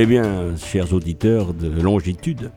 Eh 0.00 0.06
bien, 0.06 0.54
chers 0.56 0.92
auditeurs 0.92 1.54
de 1.54 1.66
longitude, 1.68 2.52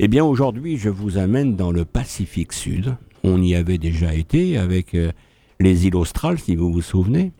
eh 0.00 0.08
bien 0.08 0.24
aujourd'hui 0.24 0.78
je 0.78 0.88
vous 0.88 1.16
amène 1.16 1.54
dans 1.54 1.70
le 1.70 1.84
Pacifique 1.84 2.52
Sud. 2.52 2.96
On 3.22 3.40
y 3.40 3.54
avait 3.54 3.78
déjà 3.78 4.12
été 4.12 4.58
avec 4.58 4.96
euh, 4.96 5.12
les 5.60 5.86
îles 5.86 5.94
australes, 5.94 6.40
si 6.40 6.56
vous 6.56 6.72
vous 6.72 6.82
souvenez. 6.82 7.30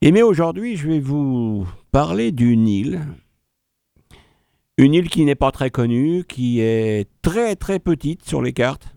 Et 0.00 0.10
mais 0.10 0.22
aujourd'hui 0.22 0.76
je 0.76 0.88
vais 0.88 0.98
vous 0.98 1.64
parler 1.92 2.32
d'une 2.32 2.66
île, 2.66 3.00
une 4.76 4.92
île 4.92 5.08
qui 5.08 5.24
n'est 5.24 5.36
pas 5.36 5.52
très 5.52 5.70
connue, 5.70 6.24
qui 6.24 6.58
est 6.58 7.08
très 7.22 7.54
très 7.54 7.78
petite 7.78 8.24
sur 8.24 8.42
les 8.42 8.52
cartes. 8.52 8.96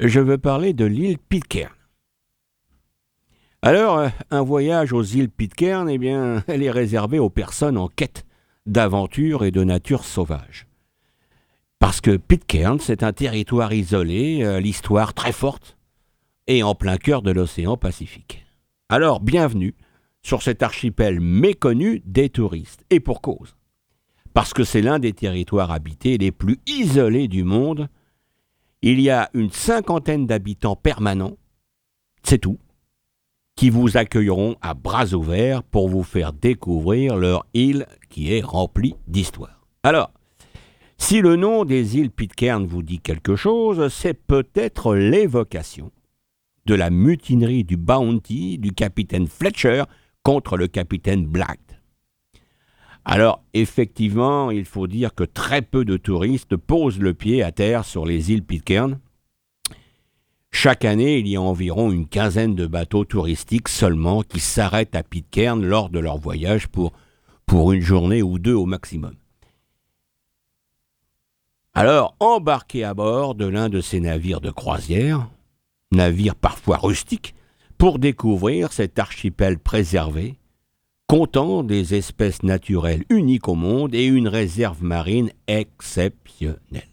Je 0.00 0.20
veux 0.20 0.36
parler 0.36 0.74
de 0.74 0.84
l'île 0.84 1.16
Pitcairn. 1.30 1.79
Alors, 3.62 3.98
euh, 3.98 4.08
un 4.30 4.42
voyage 4.42 4.94
aux 4.94 5.02
îles 5.02 5.28
Pitcairn, 5.28 5.88
eh 5.90 5.98
bien, 5.98 6.42
elle 6.48 6.62
est 6.62 6.70
réservée 6.70 7.18
aux 7.18 7.28
personnes 7.28 7.76
en 7.76 7.88
quête 7.88 8.24
d'aventure 8.64 9.44
et 9.44 9.50
de 9.50 9.64
nature 9.64 10.04
sauvage. 10.04 10.66
Parce 11.78 12.00
que 12.00 12.16
Pitcairn, 12.16 12.78
c'est 12.80 13.02
un 13.02 13.12
territoire 13.12 13.72
isolé, 13.74 14.42
euh, 14.42 14.60
l'histoire 14.60 15.12
très 15.12 15.32
forte, 15.32 15.76
et 16.46 16.62
en 16.62 16.74
plein 16.74 16.96
cœur 16.96 17.20
de 17.20 17.30
l'océan 17.30 17.76
Pacifique. 17.76 18.46
Alors, 18.88 19.20
bienvenue 19.20 19.74
sur 20.22 20.42
cet 20.42 20.62
archipel 20.62 21.20
méconnu 21.20 22.02
des 22.06 22.30
touristes, 22.30 22.84
et 22.88 23.00
pour 23.00 23.20
cause. 23.20 23.56
Parce 24.32 24.54
que 24.54 24.64
c'est 24.64 24.82
l'un 24.82 24.98
des 24.98 25.12
territoires 25.12 25.70
habités 25.70 26.16
les 26.16 26.32
plus 26.32 26.60
isolés 26.66 27.28
du 27.28 27.44
monde. 27.44 27.88
Il 28.80 29.00
y 29.00 29.10
a 29.10 29.28
une 29.34 29.50
cinquantaine 29.50 30.26
d'habitants 30.26 30.76
permanents, 30.76 31.36
c'est 32.22 32.38
tout 32.38 32.58
qui 33.60 33.68
vous 33.68 33.98
accueilleront 33.98 34.56
à 34.62 34.72
bras 34.72 35.12
ouverts 35.12 35.62
pour 35.62 35.90
vous 35.90 36.02
faire 36.02 36.32
découvrir 36.32 37.14
leur 37.14 37.44
île 37.52 37.84
qui 38.08 38.32
est 38.32 38.40
remplie 38.40 38.94
d'histoire. 39.06 39.66
Alors, 39.82 40.12
si 40.96 41.20
le 41.20 41.36
nom 41.36 41.66
des 41.66 41.98
îles 41.98 42.10
Pitcairn 42.10 42.64
vous 42.64 42.82
dit 42.82 43.00
quelque 43.00 43.36
chose, 43.36 43.92
c'est 43.92 44.14
peut-être 44.14 44.94
l'évocation 44.94 45.90
de 46.64 46.74
la 46.74 46.88
mutinerie 46.88 47.64
du 47.64 47.76
Bounty 47.76 48.56
du 48.56 48.72
capitaine 48.72 49.26
Fletcher 49.26 49.82
contre 50.22 50.56
le 50.56 50.66
capitaine 50.66 51.26
Black. 51.26 51.60
Alors, 53.04 53.44
effectivement, 53.52 54.50
il 54.50 54.64
faut 54.64 54.86
dire 54.86 55.14
que 55.14 55.24
très 55.24 55.60
peu 55.60 55.84
de 55.84 55.98
touristes 55.98 56.56
posent 56.56 56.98
le 56.98 57.12
pied 57.12 57.42
à 57.42 57.52
terre 57.52 57.84
sur 57.84 58.06
les 58.06 58.32
îles 58.32 58.42
Pitcairn, 58.42 58.98
chaque 60.52 60.84
année, 60.84 61.18
il 61.18 61.28
y 61.28 61.36
a 61.36 61.40
environ 61.40 61.90
une 61.90 62.06
quinzaine 62.06 62.54
de 62.54 62.66
bateaux 62.66 63.04
touristiques 63.04 63.68
seulement 63.68 64.22
qui 64.22 64.40
s'arrêtent 64.40 64.96
à 64.96 65.02
Pitcairn 65.02 65.64
lors 65.64 65.90
de 65.90 65.98
leur 65.98 66.18
voyage 66.18 66.68
pour, 66.68 66.92
une 67.72 67.80
journée 67.80 68.22
ou 68.22 68.38
deux 68.38 68.54
au 68.54 68.66
maximum. 68.66 69.14
Alors, 71.72 72.14
embarquez 72.20 72.84
à 72.84 72.94
bord 72.94 73.34
de 73.34 73.46
l'un 73.46 73.68
de 73.68 73.80
ces 73.80 74.00
navires 74.00 74.40
de 74.40 74.50
croisière, 74.50 75.28
navires 75.92 76.34
parfois 76.34 76.76
rustiques, 76.76 77.34
pour 77.78 77.98
découvrir 77.98 78.72
cet 78.72 78.98
archipel 78.98 79.58
préservé, 79.58 80.36
comptant 81.06 81.62
des 81.62 81.94
espèces 81.94 82.42
naturelles 82.42 83.04
uniques 83.08 83.48
au 83.48 83.54
monde 83.54 83.94
et 83.94 84.04
une 84.04 84.28
réserve 84.28 84.82
marine 84.82 85.30
exceptionnelle. 85.46 86.84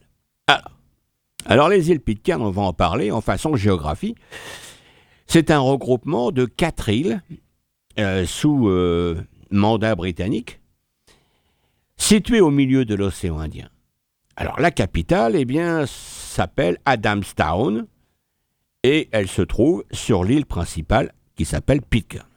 Alors 1.46 1.70
les 1.70 1.90
îles 1.90 2.02
Pitcairn, 2.02 2.42
on 2.42 2.52
va 2.52 2.64
en 2.64 2.74
parler 2.74 3.12
en 3.12 3.22
façon 3.22 3.56
géographie. 3.56 4.16
C'est 5.28 5.52
un 5.52 5.60
regroupement 5.60 6.32
de 6.32 6.46
quatre 6.46 6.90
îles 6.90 7.22
euh, 8.00 8.26
sous 8.26 8.68
euh, 8.68 9.22
mandat 9.52 9.96
britannique, 9.96 10.60
situées 11.98 12.42
au 12.42 12.50
milieu 12.50 12.86
de 12.86 12.96
l'océan 12.96 13.40
Indien. 13.40 13.70
Alors 14.36 14.60
la 14.60 14.72
capitale, 14.72 15.36
eh 15.36 15.46
bien, 15.46 15.86
s'appelle 15.88 16.78
Adamstown 16.86 17.88
et 18.84 19.10
elle 19.12 19.28
se 19.28 19.42
trouve 19.42 19.84
sur 19.92 20.24
l'île 20.24 20.46
principale 20.46 21.14
qui 21.36 21.46
s'appelle 21.46 21.82
Pitcairn. 21.82 22.28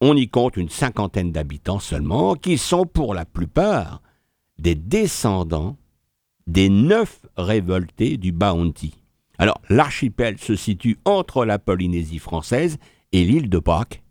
On 0.00 0.16
y 0.16 0.28
compte 0.28 0.56
une 0.56 0.68
cinquantaine 0.68 1.32
d'habitants 1.32 1.80
seulement 1.80 2.34
qui 2.34 2.56
sont 2.56 2.86
pour 2.86 3.14
la 3.14 3.24
plupart 3.24 4.00
des 4.58 4.74
descendants 4.74 5.76
des 6.48 6.70
neuf 6.70 7.20
révoltés 7.36 8.16
du 8.16 8.32
Bounty. 8.32 8.94
Alors, 9.36 9.60
l'archipel 9.68 10.38
se 10.38 10.56
situe 10.56 10.98
entre 11.04 11.44
la 11.44 11.58
Polynésie 11.58 12.18
française 12.18 12.78
et 13.12 13.24
l'île 13.24 13.50
de 13.50 13.58
Pâques. 13.58 14.02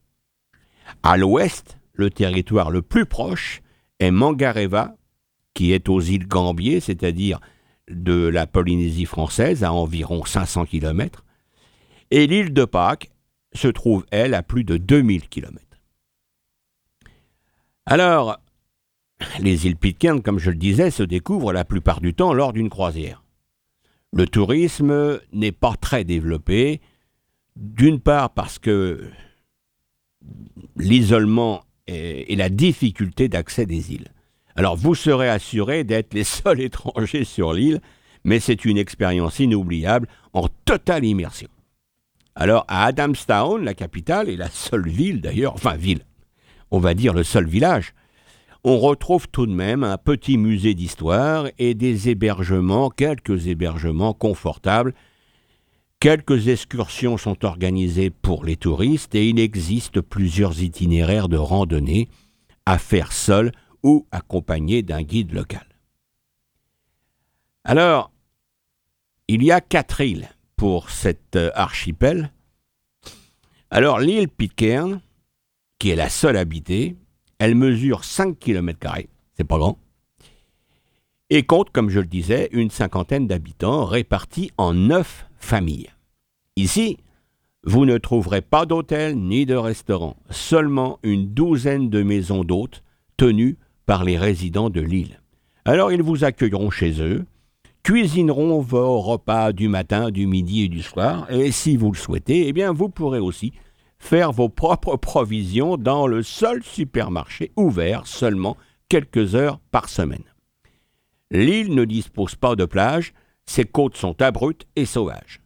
À 1.04 1.18
l'ouest, 1.18 1.80
le 1.94 2.12
territoire 2.12 2.70
le 2.70 2.84
plus 2.84 3.08
proche 3.08 3.62
est 4.00 4.12
Mangareva, 4.12 4.96
qui 5.56 5.72
est 5.74 5.90
aux 5.90 6.00
îles 6.00 6.28
Gambier, 6.28 6.80
c'est-à-dire 6.80 7.40
de 7.90 8.28
la 8.28 8.46
Polynésie 8.46 9.06
française, 9.06 9.64
à 9.64 9.74
environ 9.74 10.24
500 10.24 10.66
km. 10.66 11.26
Et 12.12 12.28
l'île 12.28 12.54
de 12.54 12.66
Pâques 12.66 13.10
se 13.54 13.68
trouve, 13.68 14.06
elle, 14.12 14.36
à 14.36 14.44
plus 14.44 14.64
de 14.64 14.78
2000 14.78 15.28
km. 15.28 15.66
Alors, 17.88 18.38
les 19.40 19.66
îles 19.66 19.78
Pitcairn, 19.78 20.22
comme 20.22 20.40
je 20.40 20.52
le 20.52 20.58
disais, 20.58 20.92
se 20.92 21.04
découvrent 21.04 21.54
la 21.54 21.66
plupart 21.66 22.02
du 22.02 22.14
temps 22.14 22.34
lors 22.34 22.54
d'une 22.54 22.70
croisière. 22.70 23.24
Le 24.14 24.26
tourisme 24.28 25.20
n'est 25.34 25.52
pas 25.52 25.76
très 25.80 26.04
développé, 26.04 26.82
d'une 27.56 28.00
part 28.00 28.32
parce 28.32 28.60
que 28.60 29.10
l'isolement 30.76 31.64
et 31.88 32.36
la 32.36 32.50
difficulté 32.50 33.30
d'accès 33.30 33.66
des 33.66 33.94
îles. 33.94 34.12
Alors 34.56 34.76
vous 34.76 34.96
serez 34.96 35.30
assuré 35.30 35.84
d'être 35.84 36.14
les 36.14 36.24
seuls 36.24 36.62
étrangers 36.62 37.24
sur 37.24 37.54
l'île, 37.54 37.80
mais 38.24 38.40
c'est 38.40 38.66
une 38.66 38.78
expérience 38.78 39.40
inoubliable 39.40 40.08
en 40.34 40.48
totale 40.66 41.06
immersion. 41.06 41.48
Alors 42.36 42.66
à 42.68 42.86
Adamstown, 42.86 43.64
la 43.64 43.74
capitale, 43.74 44.30
et 44.30 44.36
la 44.36 44.50
seule 44.50 44.88
ville 44.88 45.22
d'ailleurs, 45.22 45.54
enfin 45.54 45.76
ville, 45.76 46.02
on 46.72 46.80
va 46.80 46.94
dire 46.94 47.14
le 47.14 47.24
seul 47.24 47.48
village, 47.48 47.94
on 48.70 48.80
retrouve 48.80 49.30
tout 49.30 49.46
de 49.46 49.54
même 49.54 49.86
un 49.86 49.98
petit 49.98 50.38
musée 50.38 50.74
d'histoire 50.74 51.48
et 51.58 51.74
des 51.74 52.10
hébergements, 52.10 52.90
quelques 52.90 53.48
hébergements 53.48 54.14
confortables. 54.14 54.94
Quelques 56.02 56.50
excursions 56.50 57.16
sont 57.16 57.46
organisées 57.46 58.10
pour 58.10 58.44
les 58.44 58.58
touristes 58.58 59.16
et 59.16 59.30
il 59.30 59.40
existe 59.40 60.02
plusieurs 60.02 60.62
itinéraires 60.62 61.30
de 61.30 61.38
randonnée 61.38 62.10
à 62.66 62.78
faire 62.78 63.14
seul 63.14 63.54
ou 63.84 64.06
accompagné 64.12 64.84
d'un 64.84 65.02
guide 65.02 65.32
local. 65.32 65.66
Alors, 67.64 68.12
il 69.30 69.44
y 69.44 69.52
a 69.54 69.62
quatre 69.62 70.02
îles 70.02 70.28
pour 70.58 70.90
cet 70.90 71.38
euh, 71.38 71.52
archipel. 71.56 72.34
Alors 73.72 74.00
l'île 74.00 74.28
Pitcairn, 74.28 75.00
qui 75.80 75.92
est 75.92 75.96
la 75.96 76.10
seule 76.10 76.36
habitée, 76.36 76.98
elle 77.40 77.56
mesure 77.56 78.04
5 78.04 78.38
km, 78.40 78.80
c'est 79.36 79.44
pas 79.44 79.58
grand, 79.58 79.78
et 81.30 81.44
compte, 81.44 81.72
comme 81.72 81.90
je 81.90 82.00
le 82.00 82.06
disais, 82.06 82.48
une 82.54 82.70
cinquantaine 82.70 83.28
d'habitants 83.28 83.84
répartis 83.86 84.52
en 84.58 84.74
neuf 84.74 85.26
familles. 85.38 85.90
Ici, 86.56 86.98
vous 87.64 87.86
ne 87.86 87.98
trouverez 87.98 88.42
pas 88.42 88.66
d'hôtel 88.66 89.18
ni 89.18 89.46
de 89.46 89.56
restaurant, 89.56 90.16
seulement 90.30 91.00
une 91.04 91.34
douzaine 91.34 91.90
de 91.90 92.02
maisons 92.02 92.46
d'hôtes 92.46 92.82
tenues 93.18 93.58
par 93.86 94.06
les 94.06 94.18
résidents 94.18 94.70
de 94.70 94.80
l'île. 94.80 95.22
Alors 95.66 95.92
ils 95.92 96.02
vous 96.02 96.24
accueilleront 96.24 96.70
chez 96.70 97.02
eux, 97.02 97.26
cuisineront 97.84 98.62
vos 98.62 99.02
repas 99.02 99.52
du 99.52 99.68
matin, 99.68 100.12
du 100.12 100.28
midi 100.28 100.64
et 100.64 100.70
du 100.70 100.82
soir, 100.82 101.30
et 101.30 101.52
si 101.52 101.76
vous 101.76 101.92
le 101.92 101.98
souhaitez, 101.98 102.48
eh 102.48 102.54
bien 102.54 102.72
vous 102.72 102.88
pourrez 102.88 103.20
aussi 103.20 103.52
faire 104.00 104.32
vos 104.32 104.50
propres 104.50 104.98
provisions 104.98 105.78
dans 105.78 106.08
le 106.08 106.24
seul 106.24 106.64
supermarché 106.64 107.52
ouvert 107.56 108.08
seulement 108.08 108.58
quelques 108.90 109.36
heures 109.36 109.60
par 109.72 109.90
semaine. 109.90 110.24
L'île 111.32 111.74
ne 111.74 111.86
dispose 111.86 112.36
pas 112.36 112.56
de 112.56 112.66
plage, 112.66 113.14
ses 113.46 113.66
côtes 113.66 113.98
sont 113.98 114.22
abruptes 114.22 114.68
et 114.76 114.86
sauvages. 114.86 115.42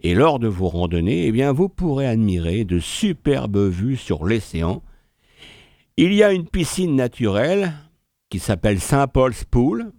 Et 0.00 0.14
lors 0.14 0.40
de 0.40 0.48
vos 0.48 0.68
randonnées, 0.68 1.26
eh 1.26 1.32
bien, 1.32 1.52
vous 1.52 1.68
pourrez 1.68 2.06
admirer 2.06 2.64
de 2.64 2.80
superbes 2.80 3.68
vues 3.68 3.96
sur 3.96 4.24
l'océan. 4.24 4.82
Il 5.96 6.12
y 6.12 6.24
a 6.24 6.32
une 6.32 6.48
piscine 6.48 6.96
naturelle 6.96 7.72
qui 8.28 8.40
s'appelle 8.40 8.80
Saint 8.80 9.06
Paul's 9.06 9.44
Pool, 9.44 9.92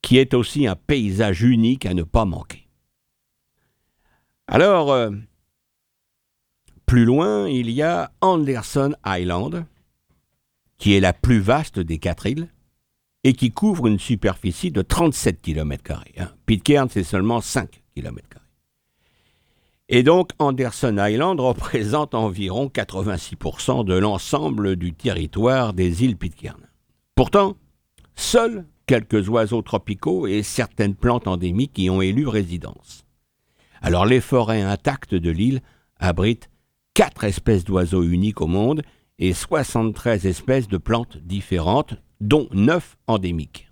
qui 0.00 0.16
est 0.16 0.32
aussi 0.32 0.66
un 0.66 0.76
paysage 0.76 1.42
unique 1.42 1.84
à 1.84 1.92
ne 1.92 2.02
pas 2.04 2.24
manquer. 2.24 2.68
Alors, 4.46 4.92
euh, 4.92 5.10
plus 6.92 7.06
loin, 7.06 7.48
il 7.48 7.70
y 7.70 7.80
a 7.80 8.12
Anderson 8.20 8.94
Island, 9.06 9.64
qui 10.76 10.92
est 10.94 11.00
la 11.00 11.14
plus 11.14 11.40
vaste 11.40 11.78
des 11.78 11.96
quatre 11.96 12.26
îles 12.26 12.48
et 13.24 13.32
qui 13.32 13.50
couvre 13.50 13.86
une 13.86 13.98
superficie 13.98 14.70
de 14.70 14.82
37 14.82 15.40
km. 15.40 16.02
Hein. 16.18 16.28
Pitcairn, 16.44 16.90
c'est 16.90 17.02
seulement 17.02 17.40
5 17.40 17.82
km. 17.94 18.40
Et 19.88 20.02
donc 20.02 20.32
Anderson 20.38 20.94
Island 20.98 21.40
représente 21.40 22.14
environ 22.14 22.66
86% 22.66 23.86
de 23.86 23.94
l'ensemble 23.94 24.76
du 24.76 24.92
territoire 24.92 25.72
des 25.72 26.04
îles 26.04 26.18
Pitcairn. 26.18 26.60
Pourtant, 27.14 27.56
seuls 28.16 28.66
quelques 28.84 29.30
oiseaux 29.30 29.62
tropicaux 29.62 30.26
et 30.26 30.42
certaines 30.42 30.94
plantes 30.94 31.26
endémiques 31.26 31.78
y 31.78 31.88
ont 31.88 32.02
élu 32.02 32.28
résidence. 32.28 33.06
Alors 33.80 34.04
les 34.04 34.20
forêts 34.20 34.60
intactes 34.60 35.14
de 35.14 35.30
l'île 35.30 35.62
abritent 35.98 36.50
quatre 36.94 37.24
espèces 37.24 37.64
d'oiseaux 37.64 38.02
uniques 38.02 38.40
au 38.40 38.46
monde 38.46 38.82
et 39.18 39.32
73 39.32 40.26
espèces 40.26 40.68
de 40.68 40.78
plantes 40.78 41.18
différentes, 41.18 41.94
dont 42.20 42.48
9 42.52 42.96
endémiques. 43.06 43.68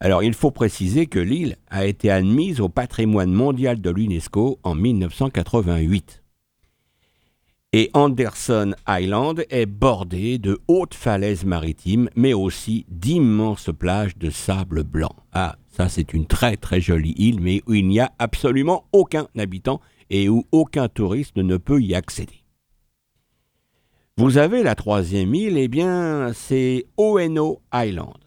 Alors 0.00 0.22
il 0.22 0.34
faut 0.34 0.50
préciser 0.50 1.06
que 1.06 1.20
l'île 1.20 1.56
a 1.68 1.86
été 1.86 2.10
admise 2.10 2.60
au 2.60 2.68
patrimoine 2.68 3.32
mondial 3.32 3.80
de 3.80 3.90
l'UNESCO 3.90 4.58
en 4.62 4.74
1988. 4.74 6.22
Et 7.74 7.90
Anderson 7.94 8.74
Island 8.86 9.46
est 9.48 9.64
bordé 9.64 10.38
de 10.38 10.60
hautes 10.68 10.94
falaises 10.94 11.44
maritimes, 11.44 12.10
mais 12.16 12.34
aussi 12.34 12.84
d'immenses 12.88 13.70
plages 13.78 14.18
de 14.18 14.28
sable 14.28 14.82
blanc. 14.82 15.14
Ah, 15.32 15.56
ça 15.68 15.88
c'est 15.88 16.12
une 16.12 16.26
très 16.26 16.56
très 16.56 16.80
jolie 16.80 17.14
île, 17.16 17.40
mais 17.40 17.62
où 17.66 17.74
il 17.74 17.86
n'y 17.86 18.00
a 18.00 18.12
absolument 18.18 18.84
aucun 18.92 19.28
habitant 19.38 19.80
et 20.12 20.28
où 20.28 20.44
aucun 20.52 20.88
touriste 20.88 21.38
ne 21.38 21.56
peut 21.56 21.80
y 21.80 21.94
accéder. 21.94 22.44
Vous 24.18 24.36
avez 24.36 24.62
la 24.62 24.74
troisième 24.74 25.34
île, 25.34 25.56
eh 25.56 25.68
bien 25.68 26.32
c'est 26.34 26.84
Oeno 26.98 27.62
Island. 27.74 28.18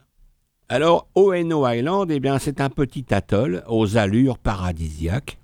Alors, 0.67 1.07
Oeno 1.13 1.67
Island, 1.69 2.09
eh 2.09 2.19
bien, 2.19 2.39
c'est 2.39 2.59
un 2.59 2.71
petit 2.71 3.13
atoll 3.13 3.63
aux 3.67 3.97
allures 3.97 4.39
paradisiaques 4.39 5.37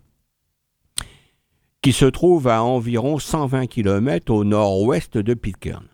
qui 1.84 1.94
se 1.94 2.06
trouve 2.06 2.48
à 2.48 2.64
environ 2.64 3.20
120 3.20 3.68
km 3.68 4.34
au 4.34 4.44
nord-ouest 4.44 5.20
de 5.20 5.36
Pitcairn. 5.36 5.86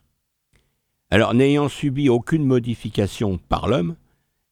Alors, 1.09 1.33
n'ayant 1.33 1.67
subi 1.67 2.07
aucune 2.07 2.45
modification 2.45 3.37
par 3.49 3.67
l'homme, 3.67 3.97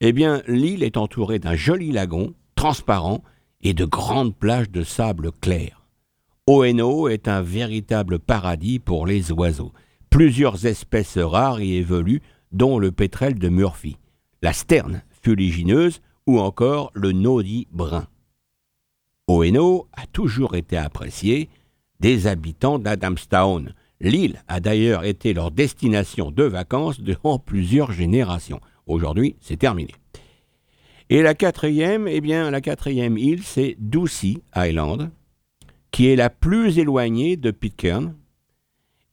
eh 0.02 0.12
bien, 0.12 0.42
l'île 0.48 0.84
est 0.84 0.98
entourée 0.98 1.40
d'un 1.40 1.56
joli 1.56 1.94
lagon 1.94 2.34
transparent 2.56 3.24
et 3.62 3.74
de 3.74 3.86
grandes 3.86 4.36
plages 4.36 4.70
de 4.70 4.84
sable 4.84 5.32
clair. 5.32 5.75
Oeno 6.48 7.08
est 7.08 7.28
un 7.28 7.42
véritable 7.42 8.20
paradis 8.20 8.80
pour 8.80 9.08
les 9.08 9.32
oiseaux. 9.32 9.74
Plusieurs 10.10 10.66
espèces 10.66 11.18
rares 11.18 11.62
y 11.62 11.76
évoluent, 11.76 12.22
dont 12.52 12.78
le 12.78 12.92
pétrel 12.92 13.40
de 13.40 13.50
Murphy 13.50 13.98
la 14.46 14.54
sterne 14.54 15.02
fuligineuse 15.24 16.02
ou 16.28 16.40
encore 16.40 16.92
le 16.94 17.14
nodi 17.14 17.68
brun. 17.72 18.08
Oeno 19.28 19.88
a 19.94 20.06
toujours 20.06 20.54
été 20.54 20.78
apprécié 20.78 21.50
des 22.00 22.28
habitants 22.28 22.78
d'Adamstown. 22.78 23.74
L'île 24.00 24.44
a 24.48 24.60
d'ailleurs 24.60 25.04
été 25.04 25.34
leur 25.34 25.50
destination 25.50 26.30
de 26.30 26.44
vacances 26.44 27.02
durant 27.02 27.40
plusieurs 27.40 27.92
générations. 27.92 28.62
Aujourd'hui, 28.86 29.36
c'est 29.42 29.58
terminé. 29.58 29.96
Et 31.10 31.24
la 31.24 31.34
quatrième, 31.34 32.08
eh 32.08 32.22
bien, 32.22 32.52
la 32.52 32.62
quatrième 32.62 33.18
île, 33.18 33.42
c'est 33.42 33.78
Ducie 33.80 34.44
Island, 34.56 35.10
qui 35.96 36.08
est 36.08 36.18
la 36.18 36.30
plus 36.30 36.78
éloignée 36.78 37.38
de 37.38 37.52
Pitcairn 37.52 38.16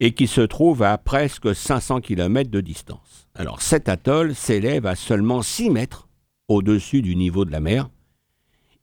et 0.01 0.15
qui 0.15 0.27
se 0.27 0.41
trouve 0.41 0.83
à 0.83 0.99
presque 0.99 1.55
500 1.55 2.01
km 2.01 2.51
de 2.51 2.61
distance. 2.61 3.29
Alors 3.37 3.63
cet 3.63 3.89
atoll 3.89 4.35
s'élève 4.35 4.85
à 4.87 4.97
seulement 4.97 5.43
6 5.43 5.71
mètres 5.71 6.09
au-dessus 6.49 7.01
du 7.01 7.15
niveau 7.15 7.45
de 7.45 7.53
la 7.53 7.61
mer 7.61 7.89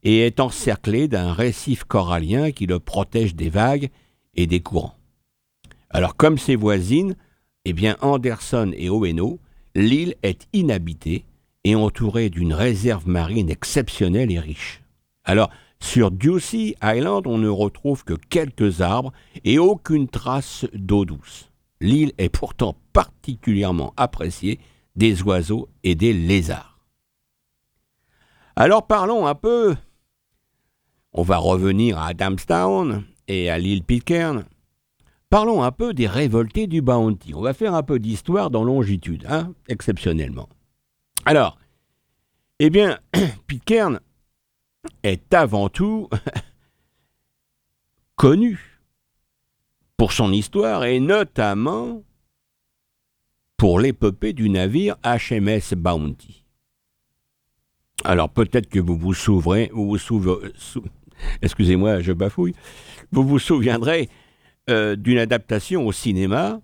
et 0.02 0.20
est 0.20 0.40
encerclé 0.40 1.08
d'un 1.08 1.34
récif 1.34 1.84
corallien 1.84 2.52
qui 2.52 2.64
le 2.64 2.78
protège 2.78 3.34
des 3.34 3.50
vagues 3.50 3.90
et 4.34 4.46
des 4.46 4.60
courants. 4.60 4.96
Alors 5.90 6.16
comme 6.16 6.38
ses 6.38 6.56
voisines, 6.56 7.16
eh 7.66 7.74
bien 7.74 7.98
Anderson 8.00 8.72
et 8.74 8.88
Oeno, 8.88 9.40
l'île 9.74 10.14
est 10.22 10.48
inhabitée 10.54 11.26
et 11.64 11.74
entourée 11.74 12.30
d'une 12.30 12.54
réserve 12.54 13.06
marine 13.06 13.50
exceptionnelle 13.50 14.32
et 14.32 14.40
riche. 14.40 14.80
Alors 15.22 15.50
sur 15.80 16.10
Ducie 16.10 16.76
Island, 16.82 17.26
on 17.26 17.38
ne 17.38 17.48
retrouve 17.48 18.04
que 18.04 18.14
quelques 18.14 18.80
arbres 18.80 19.12
et 19.44 19.58
aucune 19.58 20.08
trace 20.08 20.66
d'eau 20.74 21.04
douce. 21.04 21.50
L'île 21.80 22.12
est 22.18 22.28
pourtant 22.28 22.76
particulièrement 22.92 23.94
appréciée 23.96 24.60
des 24.96 25.22
oiseaux 25.22 25.68
et 25.82 25.94
des 25.94 26.12
lézards. 26.12 26.78
Alors 28.56 28.86
parlons 28.86 29.26
un 29.26 29.34
peu, 29.34 29.74
on 31.12 31.22
va 31.22 31.38
revenir 31.38 31.98
à 31.98 32.08
Adamstown 32.08 33.04
et 33.26 33.48
à 33.48 33.58
l'île 33.58 33.82
Pitcairn. 33.82 34.44
Parlons 35.30 35.62
un 35.62 35.72
peu 35.72 35.94
des 35.94 36.08
révoltés 36.08 36.66
du 36.66 36.82
Bounty. 36.82 37.34
On 37.34 37.40
va 37.40 37.54
faire 37.54 37.74
un 37.74 37.84
peu 37.84 37.98
d'histoire 37.98 38.50
dans 38.50 38.64
longitude, 38.64 39.24
hein, 39.28 39.54
exceptionnellement. 39.68 40.48
Alors, 41.24 41.56
eh 42.58 42.68
bien, 42.68 42.98
Pitcairn 43.46 44.00
est 45.02 45.34
avant 45.34 45.68
tout 45.68 46.08
connu 48.16 48.80
pour 49.96 50.12
son 50.12 50.32
histoire 50.32 50.84
et 50.84 51.00
notamment 51.00 52.02
pour 53.56 53.80
l'épopée 53.80 54.32
du 54.32 54.48
navire 54.48 54.96
HMS 55.04 55.74
Bounty. 55.76 56.44
Alors 58.04 58.30
peut-être 58.30 58.68
que 58.68 58.78
vous 58.78 58.96
vous 58.96 59.14
vous 59.72 59.98
excusez-moi, 61.42 62.00
je 62.00 62.12
bafouille, 62.12 62.54
vous 63.12 63.24
vous 63.24 63.38
souviendrez 63.38 64.08
euh, 64.70 64.96
d'une 64.96 65.18
adaptation 65.18 65.86
au 65.86 65.92
cinéma 65.92 66.60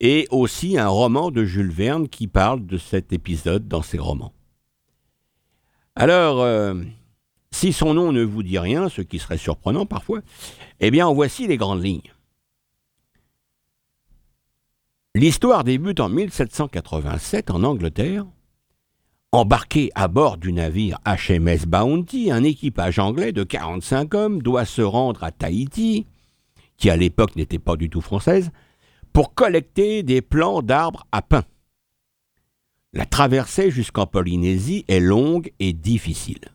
et 0.00 0.26
aussi 0.30 0.78
un 0.78 0.88
roman 0.88 1.30
de 1.30 1.44
Jules 1.44 1.70
Verne 1.70 2.08
qui 2.08 2.26
parle 2.26 2.66
de 2.66 2.78
cet 2.78 3.12
épisode 3.12 3.68
dans 3.68 3.82
ses 3.82 3.98
romans. 3.98 4.32
Alors, 5.94 6.40
euh, 6.40 6.74
si 7.52 7.72
son 7.72 7.94
nom 7.94 8.10
ne 8.12 8.22
vous 8.22 8.42
dit 8.42 8.58
rien, 8.58 8.88
ce 8.88 9.02
qui 9.02 9.18
serait 9.18 9.38
surprenant 9.38 9.86
parfois, 9.86 10.20
eh 10.80 10.90
bien, 10.90 11.12
voici 11.12 11.46
les 11.46 11.56
grandes 11.56 11.84
lignes. 11.84 12.12
L'histoire 15.14 15.62
débute 15.62 16.00
en 16.00 16.08
1787 16.08 17.50
en 17.50 17.62
Angleterre. 17.62 18.24
Embarqué 19.30 19.90
à 19.94 20.08
bord 20.08 20.38
du 20.38 20.52
navire 20.52 20.98
HMS 21.06 21.66
Bounty, 21.66 22.30
un 22.30 22.42
équipage 22.42 22.98
anglais 22.98 23.32
de 23.32 23.44
45 23.44 24.14
hommes 24.14 24.42
doit 24.42 24.64
se 24.64 24.82
rendre 24.82 25.22
à 25.22 25.30
Tahiti, 25.30 26.06
qui 26.76 26.90
à 26.90 26.96
l'époque 26.96 27.36
n'était 27.36 27.58
pas 27.58 27.76
du 27.76 27.88
tout 27.88 28.00
française, 28.00 28.50
pour 29.12 29.34
collecter 29.34 30.02
des 30.02 30.22
plants 30.22 30.62
d'arbres 30.62 31.06
à 31.12 31.22
pain. 31.22 31.44
La 32.94 33.06
traversée 33.06 33.70
jusqu'en 33.70 34.06
Polynésie 34.06 34.84
est 34.88 35.00
longue 35.00 35.52
et 35.60 35.72
difficile. 35.72 36.52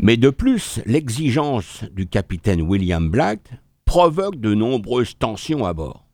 Mais 0.00 0.16
de 0.16 0.30
plus, 0.30 0.80
l'exigence 0.86 1.84
du 1.92 2.06
capitaine 2.06 2.62
William 2.62 3.08
Black 3.08 3.50
provoque 3.84 4.36
de 4.36 4.54
nombreuses 4.54 5.16
tensions 5.18 5.64
à 5.64 5.72
bord. 5.72 6.06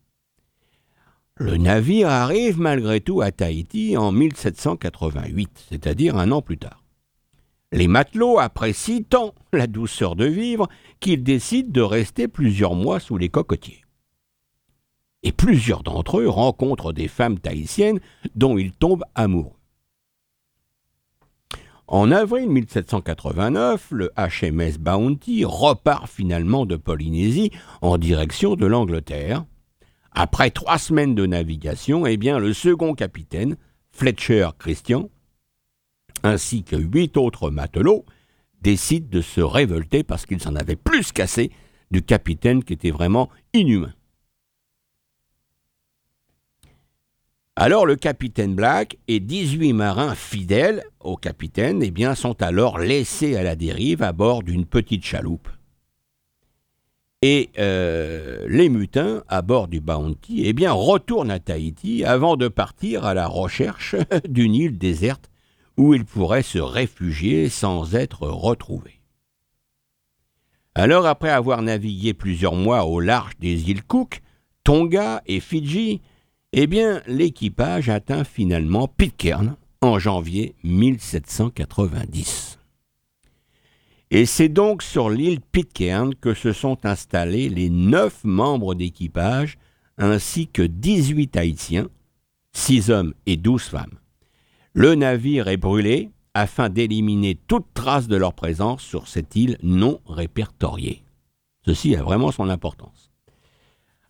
Le 1.37 1.57
navire 1.57 2.09
arrive 2.09 2.61
malgré 2.61 3.01
tout 3.01 3.23
à 3.23 3.33
Tahiti 3.33 3.97
en 3.97 4.13
1788, 4.13 5.67
c'est-à-dire 5.71 6.19
un 6.19 6.31
an 6.33 6.43
plus 6.43 6.59
tard. 6.59 6.85
Les 7.73 7.89
matelots 7.89 8.39
apprécient 8.39 9.05
tant 9.09 9.35
la 9.53 9.67
douceur 9.67 10.17
de 10.17 10.27
vivre 10.27 10.69
qu'ils 10.99 11.23
décident 11.23 11.71
de 11.71 11.81
rester 11.81 12.29
plusieurs 12.29 12.75
mois 12.75 13.01
sous 13.01 13.17
les 13.17 13.29
cocotiers. 13.29 13.85
Et 15.23 15.33
plusieurs 15.33 15.83
d'entre 15.83 16.19
eux 16.21 16.29
rencontrent 16.29 16.93
des 16.93 17.09
femmes 17.09 17.39
tahitiennes 17.39 18.01
dont 18.35 18.59
ils 18.59 18.73
tombent 18.73 19.05
amoureux. 19.15 19.60
En 21.91 22.13
avril 22.13 22.49
1789, 22.49 23.89
le 23.91 24.13
HMS 24.17 24.79
Bounty 24.79 25.45
repart 25.45 26.09
finalement 26.09 26.65
de 26.65 26.77
Polynésie 26.77 27.51
en 27.83 27.99
direction 27.99 28.55
de 28.55 28.65
l'Angleterre, 28.65 29.45
après 30.13 30.53
trois 30.53 30.79
semaines 30.79 31.17
de 31.17 31.27
navigation, 31.27 32.07
eh 32.07 32.17
bien, 32.17 32.39
le 32.39 32.53
second 32.53 32.95
capitaine, 32.95 33.57
Fletcher 33.91 34.51
Christian, 34.57 35.11
ainsi 36.23 36.63
que 36.63 36.77
huit 36.77 37.17
autres 37.17 37.51
matelots, 37.51 38.05
décident 38.63 39.09
de 39.11 39.21
se 39.21 39.41
révolter 39.41 40.05
parce 40.05 40.27
qu'ils 40.27 40.41
s'en 40.41 40.55
avaient 40.55 40.77
plus 40.77 41.11
cassé 41.11 41.51
du 41.91 42.03
capitaine 42.03 42.63
qui 42.63 42.73
était 42.73 42.93
vraiment 42.93 43.31
inhumain. 43.53 43.93
Alors 47.57 47.85
le 47.85 47.97
capitaine 47.97 48.54
Black 48.54 48.97
et 49.09 49.21
18 49.21 49.73
marins 49.73 50.14
fidèles 50.14 50.85
au 51.00 51.16
capitaine 51.16 51.83
eh 51.83 51.90
bien, 51.90 52.14
sont 52.14 52.40
alors 52.42 52.78
laissés 52.78 53.37
à 53.37 53.42
la 53.42 53.57
dérive 53.57 54.02
à 54.02 54.12
bord 54.12 54.42
d'une 54.42 54.66
petite 54.66 55.04
chaloupe. 55.04 55.49
Et 57.23 57.50
euh, 57.59 58.47
les 58.49 58.71
mutins 58.71 59.23
à 59.28 59.42
bord 59.42 59.69
du 59.69 59.80
Bounty 59.80 60.45
eh 60.47 60.69
retournent 60.69 61.30
à 61.30 61.38
Tahiti 61.38 62.02
avant 62.04 62.37
de 62.37 62.49
partir 62.49 63.04
à 63.04 63.12
la 63.12 63.26
recherche 63.26 63.95
d'une 64.28 64.54
île 64.54 64.78
déserte 64.78 65.30
où 65.76 65.92
ils 65.92 66.07
pourraient 66.07 66.42
se 66.42 66.59
réfugier 66.59 67.49
sans 67.49 67.95
être 67.95 68.26
retrouvés. 68.26 69.00
Alors, 70.75 71.07
après 71.07 71.30
avoir 71.30 71.62
navigué 71.62 72.14
plusieurs 72.14 72.54
mois 72.54 72.85
au 72.85 73.00
large 73.00 73.37
des 73.38 73.71
îles 73.71 73.83
Cook, 73.83 74.23
Tonga 74.64 75.23
et 75.26 75.40
Fidji, 75.40 76.00
eh 76.52 76.66
bien, 76.66 77.02
l'équipage 77.07 77.88
atteint 77.88 78.25
finalement 78.25 78.88
Pitcairn 78.88 79.57
en 79.80 79.99
janvier 79.99 80.54
1790. 80.64 82.59
Et 84.11 84.26
c'est 84.26 84.49
donc 84.49 84.83
sur 84.83 85.09
l'île 85.11 85.40
Pitcairn 85.40 86.14
que 86.16 86.35
se 86.35 86.52
sont 86.52 86.85
installés 86.85 87.49
les 87.49 87.71
neuf 87.71 88.25
membres 88.25 88.75
d'équipage 88.75 89.59
ainsi 89.99 90.49
que 90.49 90.62
18 90.62 91.37
Haïtiens, 91.37 91.88
six 92.52 92.90
hommes 92.90 93.14
et 93.26 93.37
douze 93.37 93.62
femmes. 93.62 93.99
Le 94.73 94.97
navire 94.97 95.47
est 95.47 95.57
brûlé 95.57 96.11
afin 96.35 96.69
d'éliminer 96.69 97.37
toute 97.47 97.66
trace 97.75 98.09
de 98.09 98.16
leur 98.16 98.35
présence 98.35 98.83
sur 98.83 99.07
cette 99.07 99.37
île 99.37 99.57
non 99.62 100.00
répertoriée. 100.07 101.04
Ceci 101.64 101.95
a 101.95 102.02
vraiment 102.02 102.33
son 102.33 102.49
importance. 102.49 103.11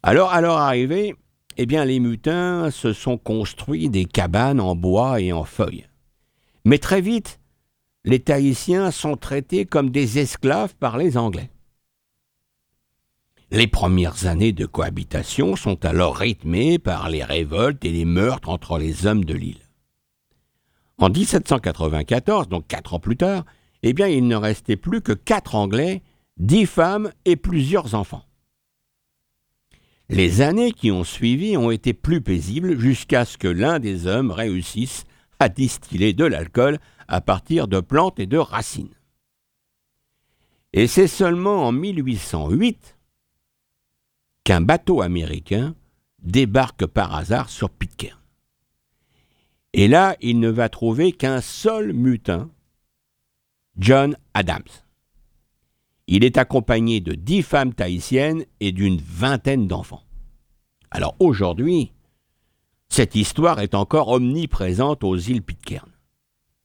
Alors, 0.03 0.31
à 0.31 0.41
leur 0.41 0.57
arrivée, 0.57 1.15
eh 1.63 1.67
bien, 1.67 1.85
les 1.85 2.01
mutins 2.01 2.71
se 2.71 2.95
sont 2.95 3.19
construits 3.19 3.91
des 3.91 4.07
cabanes 4.07 4.61
en 4.61 4.75
bois 4.75 5.21
et 5.21 5.31
en 5.31 5.45
feuilles. 5.45 5.87
Mais 6.65 6.79
très 6.79 7.03
vite, 7.03 7.39
les 8.07 8.19
Tahitiens 8.19 8.91
sont 8.91 9.19
traités 9.19 9.67
comme 9.67 9.91
des 9.91 10.19
esclaves 10.19 10.75
par 10.77 10.97
les 10.97 11.19
Anglais. 11.19 11.51
Les 13.51 13.67
premières 13.67 14.25
années 14.25 14.53
de 14.53 14.65
cohabitation 14.65 15.55
sont 15.55 15.85
alors 15.85 16.17
rythmées 16.17 16.79
par 16.79 17.11
les 17.11 17.23
révoltes 17.23 17.85
et 17.85 17.93
les 17.93 18.07
meurtres 18.07 18.49
entre 18.49 18.79
les 18.79 19.05
hommes 19.05 19.27
de 19.27 19.35
l'île. 19.35 19.69
En 20.97 21.11
1794, 21.11 22.49
donc 22.49 22.67
quatre 22.69 22.95
ans 22.95 23.01
plus 23.01 23.19
tard, 23.19 23.45
eh 23.83 23.93
bien, 23.93 24.07
il 24.07 24.27
ne 24.27 24.37
restait 24.37 24.77
plus 24.77 25.03
que 25.03 25.13
quatre 25.13 25.57
Anglais, 25.57 26.03
dix 26.39 26.65
femmes 26.65 27.13
et 27.27 27.37
plusieurs 27.37 27.95
enfants. 27.95 28.25
Les 30.11 30.41
années 30.41 30.73
qui 30.73 30.91
ont 30.91 31.05
suivi 31.05 31.57
ont 31.57 31.71
été 31.71 31.95
plus 31.95 32.21
paisibles 32.21 32.77
jusqu'à 32.81 33.25
ce 33.25 33.39
que 33.39 33.47
l'un 33.47 33.79
des 33.79 34.09
hommes 34.09 34.33
réussisse 34.33 35.05
à 35.39 35.49
distiller 35.49 36.15
de 36.15 36.25
l'alcool 36.25 36.81
à 37.07 37.21
partir 37.21 37.69
de 37.69 37.79
plantes 37.79 38.19
et 38.19 38.27
de 38.27 38.37
racines. 38.37 38.97
Et 40.73 40.89
c'est 40.89 41.07
seulement 41.07 41.65
en 41.65 41.71
1808 41.71 42.99
qu'un 44.43 44.61
bateau 44.61 45.01
américain 45.01 45.77
débarque 46.25 46.87
par 46.87 47.15
hasard 47.15 47.49
sur 47.49 47.71
Pitcairn. 47.71 48.19
Et 49.75 49.87
là, 49.87 50.17
il 50.21 50.41
ne 50.41 50.51
va 50.51 50.69
trouver 50.69 51.13
qu'un 51.13 51.41
seul 51.41 51.93
mutin, 51.93 52.51
John 53.77 54.17
Adams. 54.35 54.65
Il 56.13 56.25
est 56.25 56.39
accompagné 56.39 57.01
de 57.01 57.13
dix 57.13 57.43
femmes 57.43 57.73
tahitiennes 57.73 58.45
et 58.59 58.73
d'une 58.73 59.01
vingtaine 59.01 59.69
d'enfants. 59.69 60.03
Alors 60.91 61.15
aujourd'hui, 61.21 61.93
cette 62.89 63.15
histoire 63.15 63.61
est 63.61 63.77
encore 63.77 64.09
omniprésente 64.09 65.05
aux 65.05 65.17
îles 65.17 65.41
Pitcairn. 65.41 65.89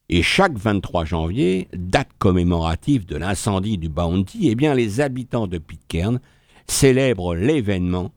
Et 0.10 0.24
chaque 0.24 0.58
23 0.58 1.06
janvier, 1.06 1.68
date 1.76 2.10
commémorative 2.18 3.06
de 3.06 3.18
l'incendie 3.18 3.78
du 3.78 3.88
Bounty, 3.88 4.50
eh 4.50 4.56
bien 4.56 4.74
les 4.74 5.00
habitants 5.00 5.46
de 5.46 5.60
Pitcairn 5.60 6.20
célèbrent 6.68 7.36
l'événement 7.36 8.12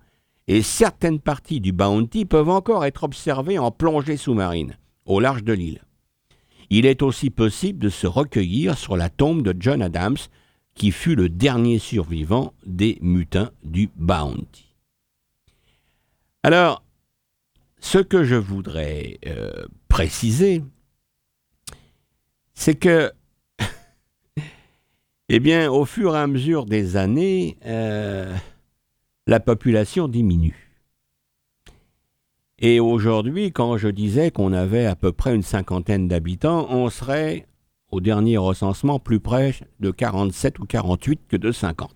et 0.47 0.63
certaines 0.63 1.21
parties 1.21 1.61
du 1.61 1.73
Bounty 1.73 2.25
peuvent 2.25 2.49
encore 2.49 2.87
être 2.87 3.05
observées 3.05 3.59
en 3.59 3.71
plongée 3.71 4.17
sous-marine 4.17 4.79
au 5.05 5.21
large 5.21 5.45
de 5.45 5.53
l'île. 5.53 5.83
Il 6.71 6.87
est 6.87 7.03
aussi 7.03 7.29
possible 7.29 7.81
de 7.81 7.91
se 7.91 8.07
recueillir 8.07 8.79
sur 8.79 8.97
la 8.97 9.11
tombe 9.11 9.43
de 9.43 9.55
John 9.59 9.83
Adams, 9.83 10.17
qui 10.79 10.93
fut 10.93 11.17
le 11.17 11.29
dernier 11.29 11.79
survivant 11.79 12.55
des 12.65 12.99
mutins 13.03 13.51
du 13.65 13.91
Bounty. 13.97 14.77
Alors, 16.45 16.85
ce 17.81 17.99
que 17.99 18.25
je 18.25 18.37
voudrais 18.37 19.19
euh, 19.27 19.67
préciser, 19.89 20.63
c'est 22.55 22.77
que, 22.77 23.13
eh 25.29 25.41
bien, 25.41 25.71
au 25.71 25.85
fur 25.85 26.15
et 26.15 26.21
à 26.21 26.27
mesure 26.29 26.65
des 26.65 26.97
années, 26.97 27.59
euh, 27.67 28.33
la 29.27 29.41
population 29.41 30.07
diminue. 30.07 30.69
Et 32.61 32.81
aujourd'hui, 32.81 33.53
quand 33.53 33.77
je 33.77 33.89
disais 33.89 34.31
qu'on 34.31 34.53
avait 34.53 34.87
à 34.87 34.97
peu 34.97 35.13
près 35.13 35.35
une 35.35 35.43
cinquantaine 35.43 36.09
d'habitants, 36.09 36.67
on 36.71 36.89
serait 36.89 37.47
au 37.91 38.01
dernier 38.01 38.37
recensement 38.37 38.99
plus 38.99 39.21
près 39.21 39.55
de 39.81 39.91
47 39.91 40.59
ou 40.59 40.65
48 40.65 41.21
que 41.29 41.37
de 41.37 41.53
50. 41.53 41.91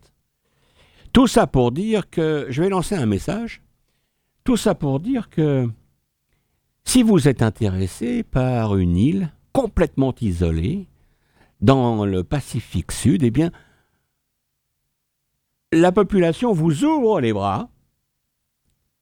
Tout 1.12 1.26
ça 1.26 1.46
pour 1.46 1.72
dire 1.72 2.08
que 2.08 2.46
je 2.48 2.62
vais 2.62 2.70
lancer 2.70 2.94
un 2.94 3.06
message. 3.06 3.62
Tout 4.44 4.56
ça 4.56 4.74
pour 4.74 5.00
dire 5.00 5.28
que 5.28 5.68
si 6.84 7.02
vous 7.02 7.28
êtes 7.28 7.42
intéressé 7.42 8.22
par 8.22 8.76
une 8.76 8.96
île 8.96 9.32
complètement 9.52 10.14
isolée 10.20 10.88
dans 11.60 12.06
le 12.06 12.24
Pacifique 12.24 12.92
Sud, 12.92 13.22
eh 13.22 13.30
bien, 13.30 13.50
la 15.72 15.92
population 15.92 16.52
vous 16.52 16.84
ouvre 16.84 17.20
les 17.20 17.32
bras 17.32 17.68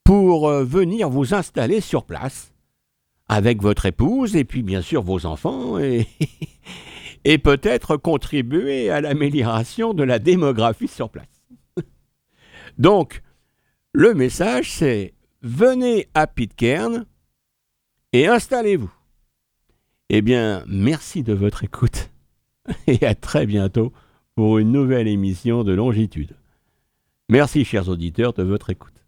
pour 0.04 0.48
euh, 0.48 0.64
venir 0.64 1.08
vous 1.08 1.34
installer 1.34 1.80
sur 1.80 2.04
place 2.04 2.52
avec 3.28 3.62
votre 3.62 3.86
épouse 3.86 4.34
et 4.34 4.44
puis 4.44 4.62
bien 4.62 4.82
sûr 4.82 5.02
vos 5.02 5.24
enfants 5.24 5.78
et, 5.78 6.06
et 7.24 7.38
peut-être 7.38 7.96
contribuer 7.96 8.90
à 8.90 9.00
l'amélioration 9.00 9.94
de 9.94 10.02
la 10.02 10.18
démographie 10.18 10.88
sur 10.88 11.10
place. 11.10 11.42
Donc, 12.78 13.22
le 13.92 14.14
message 14.14 14.70
c'est 14.70 15.14
venez 15.42 16.08
à 16.14 16.26
Pitcairn 16.26 17.06
et 18.12 18.26
installez-vous. 18.26 18.92
Eh 20.08 20.22
bien, 20.22 20.64
merci 20.66 21.22
de 21.22 21.32
votre 21.32 21.64
écoute 21.64 22.10
et 22.86 23.06
à 23.06 23.14
très 23.14 23.46
bientôt 23.46 23.92
pour 24.34 24.58
une 24.58 24.72
nouvelle 24.72 25.08
émission 25.08 25.64
de 25.64 25.72
Longitude. 25.72 26.36
Merci 27.28 27.64
chers 27.64 27.88
auditeurs 27.88 28.32
de 28.32 28.42
votre 28.42 28.70
écoute. 28.70 28.99